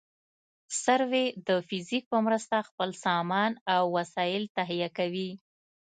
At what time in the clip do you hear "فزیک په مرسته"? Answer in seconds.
1.67-2.57